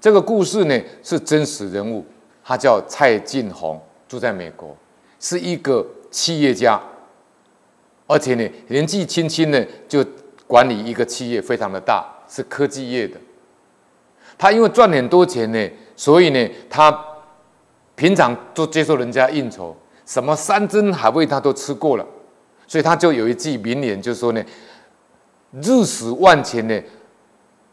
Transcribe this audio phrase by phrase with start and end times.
[0.00, 2.02] 这个故事呢是真实人物，
[2.42, 4.74] 他叫蔡进鸿，住在美国，
[5.18, 6.80] 是一个企业家，
[8.06, 10.02] 而且呢年纪轻轻呢就
[10.46, 13.18] 管理一个企业非常的大，是科技业的。
[14.38, 16.90] 他因为赚很多钱呢，所以呢他
[17.94, 19.76] 平常都接受人家应酬，
[20.06, 22.06] 什么山珍海味他都吃过了，
[22.66, 24.42] 所以他就有一句名言，就是说呢，
[25.60, 26.82] 日使万钱呢，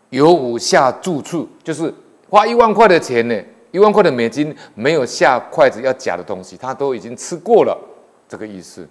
[0.09, 1.93] 犹无下住处，就是。
[2.29, 3.35] 花一万块的钱呢，
[3.71, 7.77] 一万块的美金没有下筷子要夹的东西，他都已经吃过了，
[8.27, 8.87] 这个意思。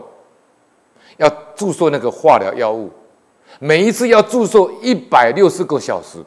[1.17, 2.91] 要注射那个化疗药物。
[3.59, 6.19] 每一次要注射一百六十个小时。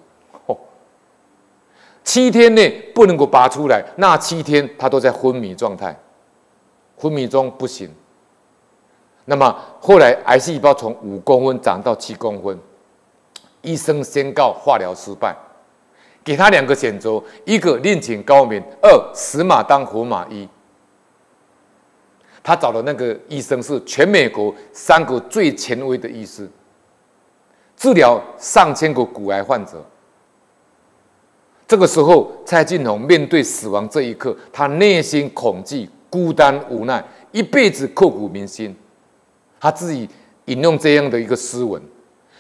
[2.07, 5.93] 七天内不能够拔出来，那七天他都在昏迷状态，
[6.95, 7.93] 昏迷中不行。
[9.25, 12.57] 那么后来癌细胞从五公分长到七公分，
[13.61, 15.35] 医生宣告化疗失败，
[16.23, 20.47] 给他两个选择：一个另请高明，二死马当活马医。
[22.41, 26.49] 他找的那个医生是全美国三个最权威的医师，
[27.75, 29.85] 治疗上千个骨癌患者。
[31.67, 38.73] 这个时候，蔡进鸿面对死亡这一刻，他内心恐惧、孤单、无奈，一辈子刻骨铭心。
[39.59, 40.07] 他自己
[40.45, 41.81] 引用这样的一个诗文：“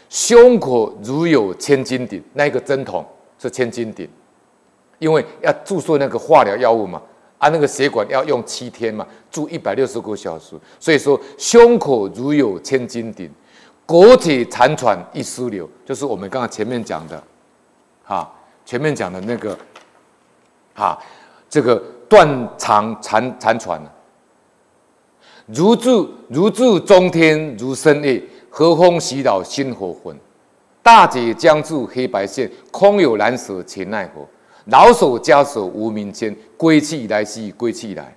[0.07, 3.05] 胸口如有千斤顶，那个针筒
[3.37, 4.07] 是千斤顶，
[4.97, 7.01] 因为要注射那个化疗药物嘛，
[7.37, 13.29] 啊，那个血管要用七天嘛，注一百六十个小时，所以说胸口如有千斤顶，
[13.85, 17.21] 国体残喘一丝流，就是我们刚刚前面讲的，
[18.05, 18.33] 哈。”
[18.67, 19.57] 前面讲的那个，
[20.75, 20.99] 啊，
[21.49, 23.81] 这个断肠残残喘，
[25.45, 30.13] 如柱如柱中天如深夜，和风袭扰心火焚。
[30.83, 34.27] 大劫将至黑白线，空有难舍且奈何？
[34.65, 38.13] 老手家手无名间，归去来兮归去来。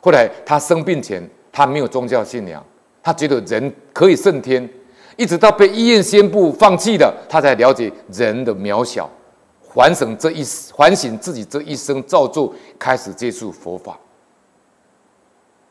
[0.00, 2.64] 后来他生病前，他没有宗教信仰，
[3.02, 4.70] 他觉得人可以胜天。
[5.20, 9.06] 一直到被医院宣布放弃了，他才了解人的渺小，
[9.74, 10.42] 反省这一
[10.74, 13.98] 反省自己这一生造作，开始接触佛法。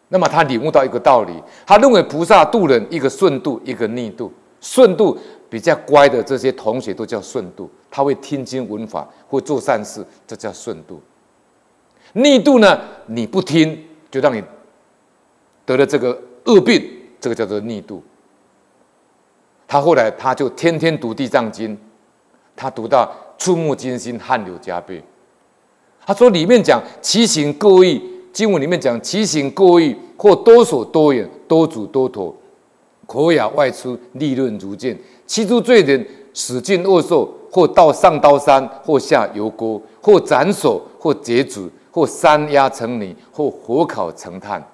[0.10, 1.34] 那么他领悟到一个道理，
[1.66, 4.32] 他认为菩萨度人，一个顺度，一个逆度。
[4.62, 5.18] 顺度
[5.50, 11.02] 比较乖的这些同学都叫顺度，他会听经闻法，会做善事，这叫顺度。
[12.14, 14.44] 逆度呢，你不听，就让你
[15.66, 16.88] 得了这个恶病，
[17.20, 18.04] 这个叫做逆度。
[19.72, 21.78] 他后来他就天天读《地藏经》，
[22.56, 23.08] 他读到
[23.38, 25.00] 触目惊心、汗流浃背。
[26.04, 28.02] 他说里面讲其行各异，
[28.34, 32.36] 经文里面讲其行各异，或多所多眼，多足多妥，
[33.06, 34.98] 口哑外出，利润如剑。
[35.28, 44.68] 七诸罪人使尽恶受，或到上刀山，或下油锅，或斩首，或截指，或山压成泥，或火烤成炭。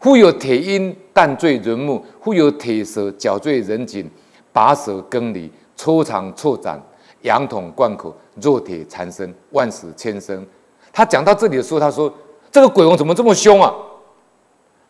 [0.00, 4.08] 忽有铁鹰弹坠人目，忽有铁蛇绞醉人颈，
[4.52, 6.80] 拔舌耕犁，抽肠错斩，
[7.22, 10.46] 羊筒灌口，弱铁缠身，万死千生。
[10.92, 12.12] 他讲到这里的时候，他说
[12.50, 13.74] ：“这个鬼王怎么这么凶啊？”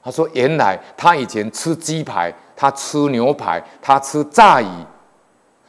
[0.02, 4.66] 他说：“原来他以前吃鸡排，他吃牛排，他吃炸鱼。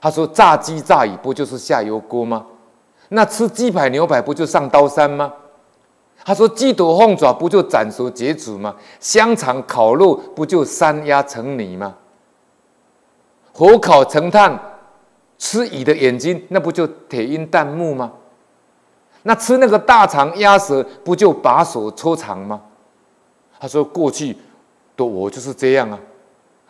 [0.01, 2.45] 他说炸鸡炸鱼不就是下油锅吗？
[3.09, 5.33] 那吃鸡排牛排不就上刀山吗？
[6.25, 8.75] 他说鸡斗凤爪不就斩熟解煮吗？
[9.00, 11.95] 香肠烤肉不就山压成泥吗？
[13.51, 14.60] 火烤成炭，
[15.38, 18.12] 吃蚁的眼睛那不就铁鹰弹目吗？
[19.24, 22.62] 那吃那个大肠鸭舌不就把手抽肠吗？”
[23.60, 24.38] 他说：“过去
[24.95, 26.00] 的我就是这样啊，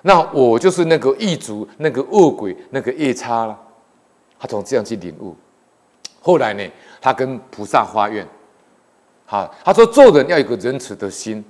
[0.01, 3.55] 那我就是那个异族、那个恶鬼、那个夜叉了。”
[4.39, 5.35] 他从这样去领悟。
[6.21, 6.63] 后来呢，
[7.01, 8.27] 他跟菩萨发愿，
[9.31, 11.45] 好，他说做人要有个仁慈的心。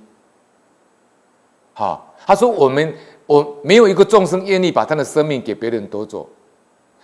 [1.72, 2.94] 好，他说我们
[3.24, 6.28] 我没有一个众生愿意把他的生命给别人夺走。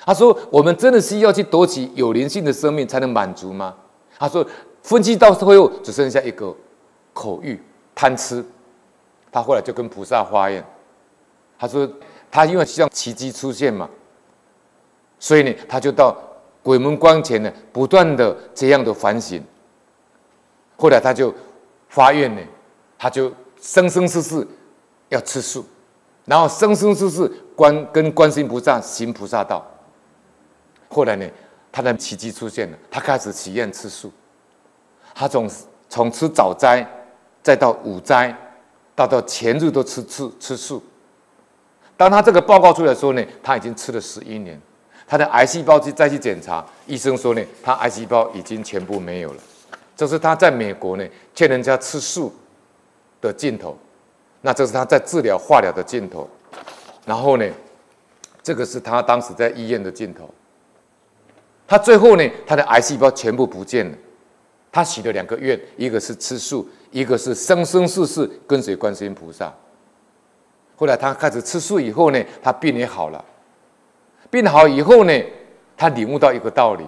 [0.05, 3.75] 他说我们真的是要去夺取有灵性的生命才能满足吗？
[4.19, 4.46] 他说
[4.82, 6.55] 分析到最后只剩下一个
[7.14, 7.58] 口欲。
[7.94, 8.44] 贪吃，
[9.32, 10.62] 他后来就跟菩萨发愿，
[11.58, 11.90] 他说
[12.31, 13.88] 他因为希望奇迹出现嘛，
[15.19, 16.14] 所以呢，他就到
[16.62, 19.43] 鬼门关前呢，不断的这样的反省。
[20.76, 21.34] 后来他就
[21.88, 22.40] 发愿呢，
[22.99, 24.46] 他就生生世世
[25.08, 25.64] 要吃素，
[26.25, 29.64] 然后生生世世观跟观世音菩萨行菩萨道。
[30.88, 31.26] 后来呢，
[31.73, 34.12] 他的奇迹出现了，他开始祈愿吃素，
[35.14, 35.50] 他从
[35.88, 36.87] 从吃早斋。
[37.43, 38.37] 再到午斋，
[38.93, 40.82] 到到前日都吃吃吃素。
[41.96, 44.61] 当他这个报告出来的时候呢，他已经吃了十一年，
[45.06, 49.40] 他的癌细胞去再去检查，医生说呢，他癌细胞已经全部没有了。
[49.96, 51.04] 这是他在美国呢
[51.34, 52.32] 劝人家吃素
[53.20, 53.76] 的镜头，
[54.43, 56.28] 那这是他在治疗化疗的镜头。
[57.06, 57.46] 然后呢，
[58.43, 60.28] 这个是他当时在医院的镜头。
[61.66, 63.96] 他最后呢，他的癌细胞全部不见了。
[64.70, 66.69] 他许了两个愿，一个是吃素。
[66.93, 69.52] 一个是生生世世跟随观世音菩萨。
[70.76, 73.22] 后来他开始吃素以后呢，他病也好了。
[74.31, 75.12] 病好以后呢，
[75.76, 76.84] 他领悟到一个道理。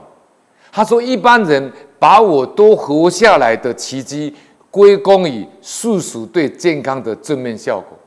[0.72, 4.34] 他说：“一般人把我都活下来的奇迹
[4.70, 7.98] 归功于素食对健康的正面效果，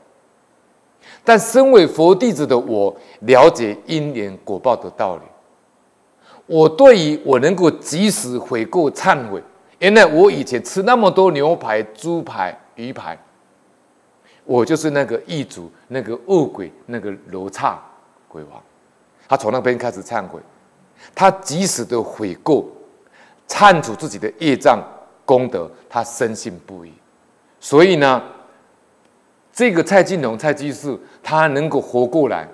[1.24, 5.22] 但身为佛弟子的我，了解因缘果报的道理。
[6.46, 9.42] 我对于我能够及时悔过忏悔。”
[9.78, 13.18] 原来我以前吃那么多牛排、猪排、鱼排，
[14.44, 17.76] 我就是那个异族、那个恶鬼、那个罗刹
[18.28, 18.62] 鬼王。
[19.28, 20.38] 他从那边开始忏悔，
[21.12, 22.64] 他及时的悔过，
[23.52, 24.82] 忏除自己的业障
[25.26, 26.92] 功德，他深信不疑。
[27.60, 28.22] 所以呢，
[29.52, 32.48] 这个蔡金龙蔡居士，他能够活过来，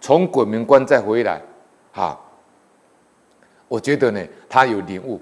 [0.00, 1.42] 从鬼门关再回来，
[1.90, 2.16] 哈，
[3.66, 5.20] 我觉得呢，他有领悟。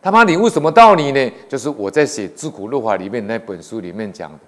[0.00, 1.32] 他怕领悟什么道理呢？
[1.46, 4.38] 就是我在写《自苦乐法》里面那本书里面讲的。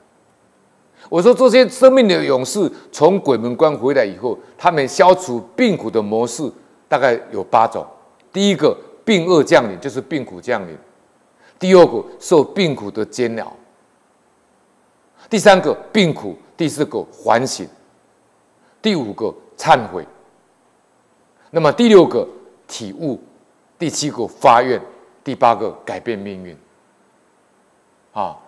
[1.11, 6.51] 我说这些生命的勇士从鬼门关回来以后，他们消除病苦的模式
[6.89, 7.87] 大概有八种。
[8.33, 10.77] 第一个，病厄降临，就是病苦降临；
[11.59, 13.53] 第二个，受病苦的煎熬；
[15.29, 17.67] 第三个，病苦；第四个，反省；
[18.81, 20.03] 第五个，忏悔；
[21.51, 22.29] 那么第六个，
[22.67, 23.19] 体悟；
[23.79, 24.81] 第七个，发愿。
[25.25, 26.55] 第八个改变命运，
[28.13, 28.39] 啊，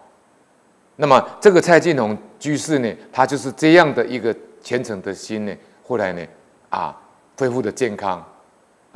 [0.96, 6.22] 那么这个蔡金龙居士呢，他就是这样的一个虔诚的心呢，后来呢，
[6.68, 6.94] 啊，
[7.38, 8.22] 恢复的健康，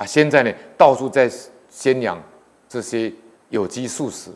[0.00, 1.30] 啊，现在呢，到处在
[1.68, 2.18] 宣扬
[2.66, 3.12] 这些
[3.50, 4.30] 有机素食。